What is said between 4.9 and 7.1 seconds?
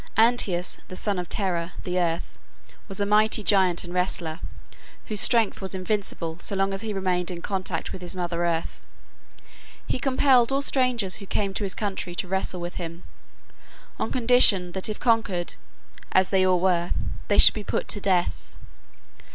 whose strength was invincible so long as he